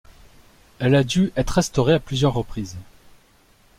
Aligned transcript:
Elle 0.79 0.95
a 0.95 1.03
dû 1.03 1.31
être 1.35 1.51
restaurée 1.51 1.93
à 1.93 1.99
plusieurs 1.99 2.33
reprises. 2.33 2.75